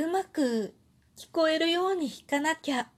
[0.00, 0.74] うまく
[1.18, 2.88] 聞こえるように弾かなきゃ。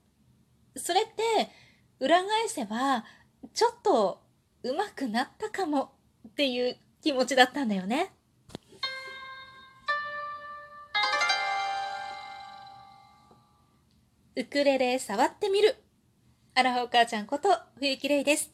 [0.77, 1.51] それって
[1.99, 3.03] 裏返せば
[3.53, 4.21] ちょっと
[4.63, 5.91] 上手くなったかも
[6.29, 8.13] っていう気持ちだったんだよね。
[14.37, 15.75] ウクレレ触ってみる。
[16.55, 17.49] アラフォー母ちゃんこと
[17.79, 18.49] 冬木玲です。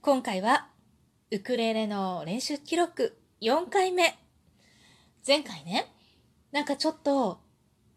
[0.00, 0.68] 今回は
[1.30, 4.18] ウクレレの練習記録4回目。
[5.26, 5.93] 前回ね、
[6.54, 7.40] なんかちょっと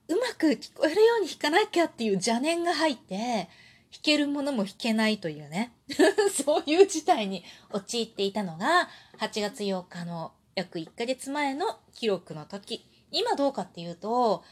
[0.08, 5.74] うまく聞こえるように弾かなきゃっていう邪念が入って、弾けるものも弾けないというね、
[6.34, 12.84] そういう事態に陥っていたのが、8月8日の約1ヶ月前の記録の時。
[13.12, 14.44] 今どうかっていうと、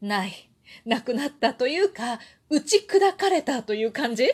[0.00, 0.48] ない。
[0.86, 2.18] なくなったというか、
[2.48, 4.24] 打ち砕かれたという感じ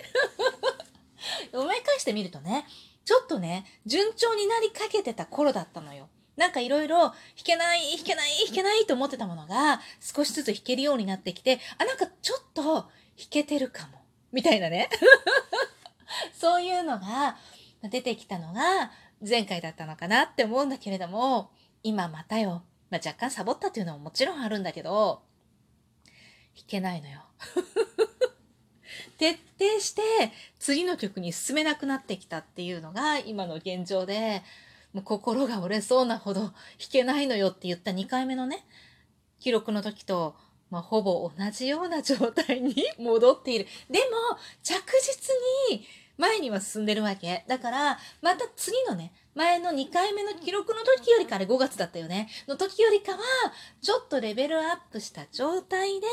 [1.52, 2.64] 思い返してみるとね、
[3.04, 6.08] ちょっとね、順調になりかけてた頃だったのよ。
[6.36, 7.14] なんかいろいろ弾
[7.44, 12.86] けない、弾けない、弾けないと思ってたものが少しずつ弾けるようになってきて、あ、なんかちょっと弾
[13.30, 14.02] けてるかも。
[14.32, 14.90] みたいなね。
[16.38, 17.38] そういうのが
[17.82, 18.90] 出てきたのが
[19.26, 21.50] 前回だったのかなって思うんだけれども、
[21.82, 22.64] 今またよ。
[22.90, 25.22] まあ、若干サボったっていうのももちろんあるんだけど、
[26.54, 27.22] 弾けないのよ。
[29.18, 30.02] 徹底して
[30.58, 34.42] 次の曲に進めなくなってきたっていうのが今の現状で、
[34.92, 36.52] もう心が折れそうなほど弾
[36.90, 38.66] けないのよって言った2回目のね、
[39.40, 40.36] 記録の時と、
[40.70, 43.66] まあ、ほぼ同じような状態に戻っている。
[43.90, 45.34] でも、着実
[45.70, 45.86] に
[46.18, 47.44] 前には進んでるわけ。
[47.46, 52.28] だから、また次のね、前の2回目の記録の時よりかあれ5月だったよね。
[52.48, 53.18] の時よりかは、
[53.80, 56.06] ちょっとレベルアップした状態で、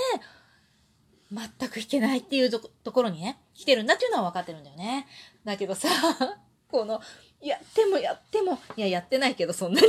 [1.31, 5.07] 全く弾けないっていうところにね、来てるんだっていうのは分かってるんだよね。
[5.43, 5.87] だけどさ、
[6.73, 6.99] この、
[7.39, 9.87] やってもやっても、いや、やってないけど、そんなに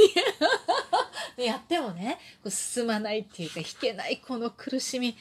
[1.47, 5.17] やってもね、進まないっていうか、弾けないこの苦しみ、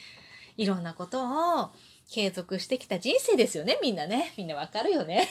[0.58, 1.24] いろんなこと
[1.62, 1.70] を
[2.10, 4.34] 継続してきた人生ですよね、みんなね。
[4.36, 5.26] みんなわかるよね。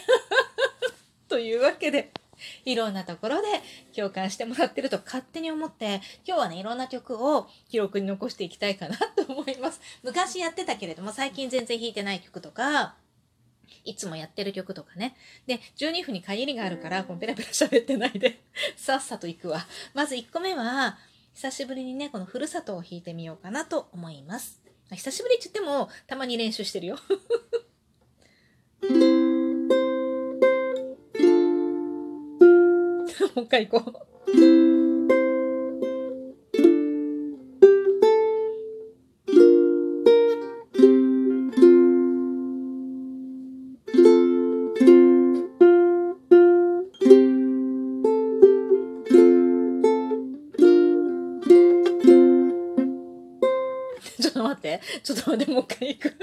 [1.30, 2.12] というわけで、
[2.66, 3.48] いろんなところで
[3.96, 9.80] 共感してもらってると勝手に思って、今日はね、いろんな曲を記録に残していきたいかなと思います。
[10.02, 12.96] 昔やってたけれども、最近全然弾いてない曲とか、
[13.86, 15.16] いつもやってる曲とかね。
[15.46, 18.42] で、12分に限りがあるから、このペラペラ喋ってないで
[18.76, 19.66] さっさと行くわ。
[19.94, 20.98] まず1個目は、
[21.34, 24.62] 久しぶりにね、このふるさとを弾いてみようかなと思います。
[24.92, 26.98] 久しぶりって言っても、たまに練習してるよ。
[33.36, 34.13] もう一回行こう。
[54.34, 56.18] ちょっと待って、もう一回行く。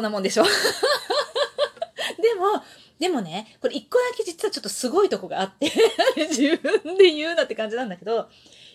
[0.00, 0.44] こんなもんでしょ。
[2.22, 2.64] でも、
[2.98, 5.70] でもね、これ一個だけ実はちょっとすごいとこがあって
[6.30, 8.30] 自分で言うなって感じなんだけど、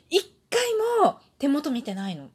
[0.07, 0.61] 一回
[1.03, 2.29] も手元見てないの。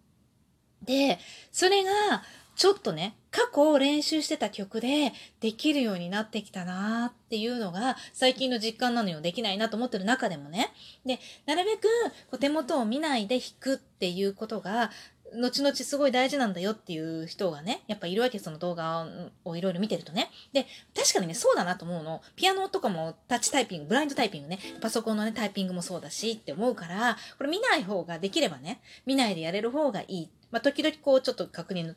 [0.82, 1.20] で、
[1.52, 2.24] それが、
[2.56, 9.20] ちょっとね、過去練習してた曲でできるようになってきたなーっていうのが最近の実感なのよ。
[9.20, 10.72] できないなと思ってる中でもね。
[11.06, 11.82] で、なるべく
[12.28, 14.90] こう手元を見ないで弾くっていうことが
[15.34, 19.06] 後々すごい大事なんだよっていう人がね、やっぱいるわけ、その動画
[19.44, 20.30] をいろいろ見てるとね。
[20.52, 22.22] で、確かにね、そうだなと思うの。
[22.36, 30.30] ピアノとかもタッチタイピング、ブラインドタイピングね、パソコンのね、タイピングもそうだしって思うから、これ見ない方ができればね、見ないでやれる方がいい。
[30.50, 31.94] まあ、時々こう、ちょっと確認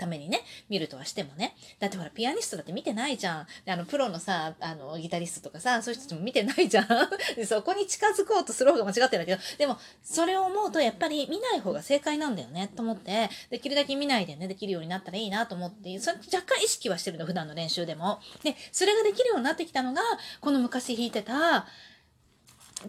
[0.00, 1.54] ためにね、見るとはしてもね。
[1.78, 3.46] だってほら、ピアニストだって見てないじゃん。
[3.66, 6.86] あの、プロのさ、あの、ギタリストとかさ、そういう人たちも見てないじゃん。
[7.36, 18.20] で、そこに近づこうとする方が間違ってるんだけど、でも、それを思うと、やっぱり見ない方が正解なんだよね、と思って、できるだけ見ないでね、できるようになったらいいなと思って、それ若干意識はしてるの、普段の練習でも。
[18.42, 20.02] で、それができるようになってきたのが、
[20.40, 21.66] この昔弾いてた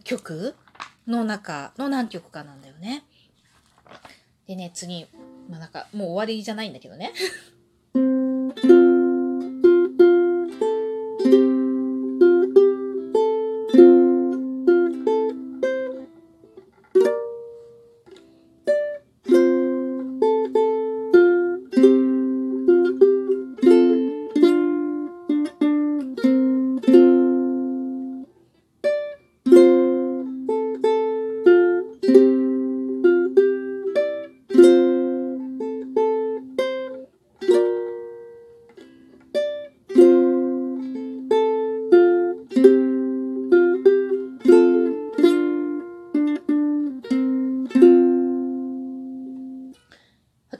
[0.03, 0.55] 曲
[1.07, 3.03] の中の何曲かなんだよね。
[4.47, 5.07] でね、次、
[5.51, 7.11] まあなんか、もう終わりじゃないんだけどね。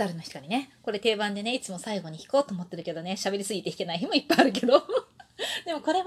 [0.02, 0.72] 蛍の光ね。
[0.82, 4.84] これ定番でね、いつも最後に弾こうと思ってるけどね、喋りすぎて弾けない日もいっぱいあるけど。
[5.66, 6.06] でもこれは、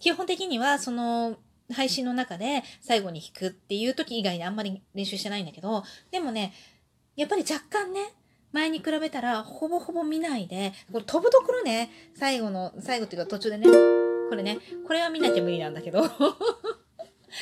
[0.00, 1.36] 基本的には、その、
[1.72, 6.52] 配信の中で最後に弾くっていう時以外であんまり練習してないんだけど、でもね、
[7.16, 8.12] やっぱり若干ね、
[8.52, 13.66] 前に比べたらほぼほぼ見ないで、これ飛ぶところね、最後の、最後っていうか途中でね、
[14.28, 16.04] これね、これは見なきゃ無理なんだけど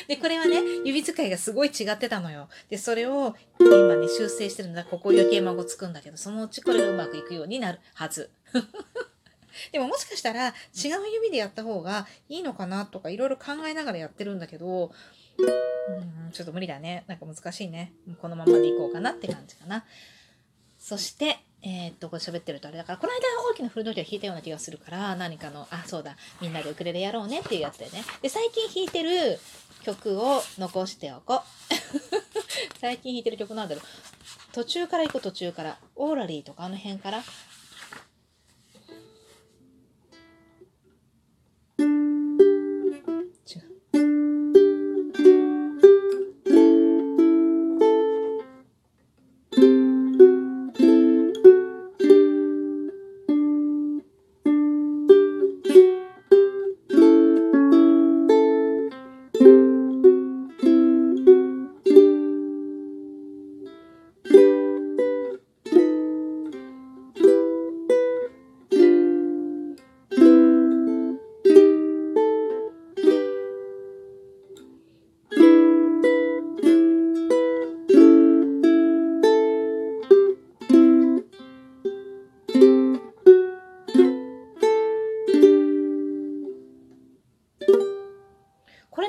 [0.07, 2.49] で、これはね、指使いがすごい違ってたのよ。
[2.69, 4.83] で、それを今ね、修正してるんだ。
[4.83, 8.29] ここ余計孫つくんだけど、そのうちこれがうまくいくようになるはず。
[9.71, 10.53] でももしかしたら違う
[11.13, 14.91] 指でやった方がいいのかなとかいろいろ考えながらやってるんだけど、
[15.37, 17.05] うん、ちょっと無理だね。
[17.07, 17.93] なんか難しいね。
[18.21, 19.85] このままでいこうかなって感じかな。
[20.77, 23.19] そして、えー、っと、これ喋ってるとあれだから、この間
[23.51, 28.03] 大きな古道具は弾いたような気がするから、何かの、あ、そうだ、みんなでウクレレやろうねっていうやつでね。
[28.21, 29.39] で、最近弾いてる
[29.83, 31.41] 曲を残しておこう。
[32.79, 33.83] 最近弾いてる曲なんだろう。
[34.53, 35.79] 途中から行く、途中から。
[35.95, 37.23] オーラリーとかあの辺から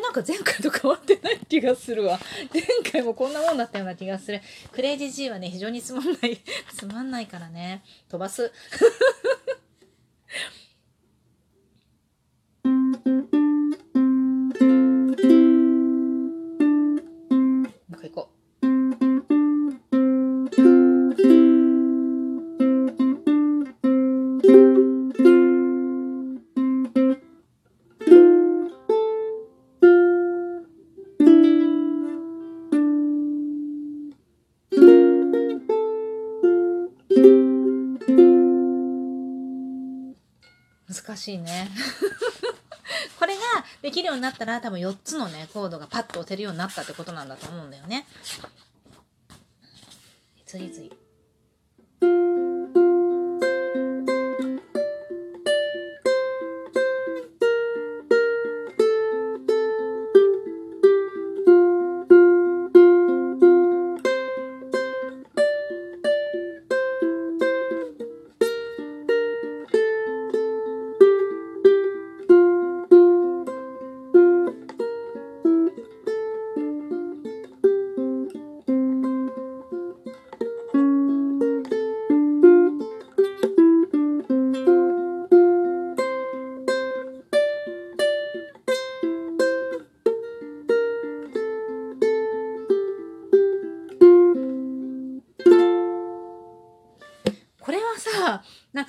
[0.01, 2.19] なんか前回と変わってない気がするわ。
[2.53, 4.41] 前回もこんなもんだったような気がする。
[4.73, 6.41] クレイジー G はね、非常につまんない、
[6.75, 7.83] つまんないからね。
[8.09, 8.53] 飛ばす。
[41.03, 41.69] 難しいね。
[43.19, 43.41] これが
[43.83, 48.07] できるようになったら多分4つのね、コードがパッと押せるようになったってことなんだと思うんだよね。
[50.47, 51.06] 次々。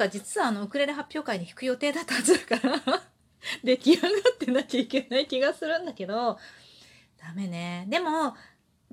[0.10, 2.82] 実はあのウクレレ発表会に弾く予定だったはずだから
[3.64, 6.38] 出来上がってなきゃいけない気がするんだけど、
[7.18, 7.86] ダメね。
[7.90, 8.36] でも、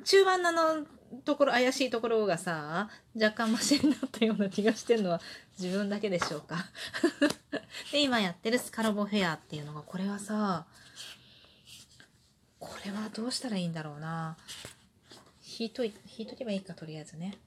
[0.04, 0.86] 中盤のの
[1.24, 5.20] ところ怪しいところがさ若干マシになったような気がしてるのは
[5.58, 6.56] 自分だけでしょうか。
[7.92, 10.66] で今やってるスカロボフェアっていうのがこれはさ
[12.58, 14.36] これはどうしたらいいんだろうな。
[15.58, 17.38] 引いとい引いとけばいいかとりあえずね。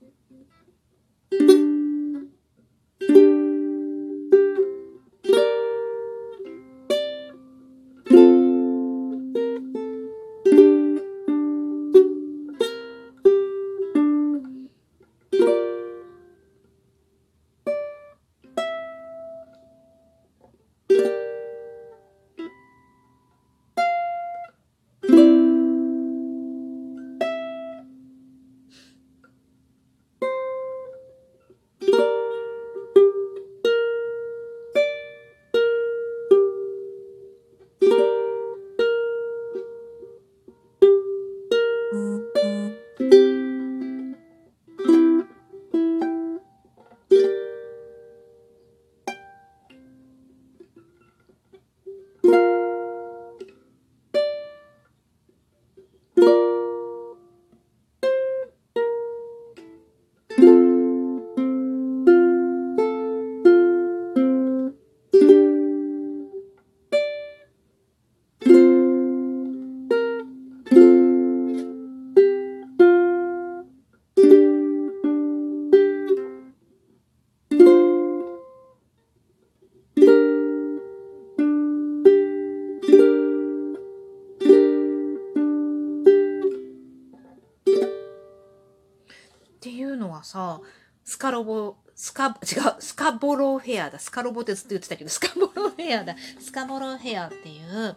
[90.28, 90.60] さ
[91.06, 92.36] スカロボスカ違う
[92.80, 93.98] スカボロフェアだ。
[93.98, 96.16] スカロボってずっと言ってたけどスカボロフェアだ。
[96.40, 97.96] スカボロフェアっていう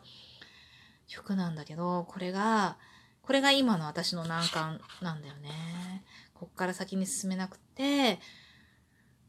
[1.08, 2.76] 曲なんだけどこれが
[3.22, 6.04] これが今の私の難関なんだよね。
[6.32, 8.20] こっから先に進めなくて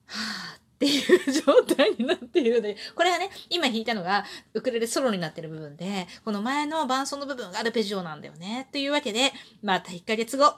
[0.05, 0.15] は
[0.53, 8.67] あっていう状態になっているのでこれはね今弾いたのがウクレレソロになってる部分でこの前の伴奏の部分がアルペジオなんだよね。
[8.71, 10.55] というわけでまた1ヶ月後。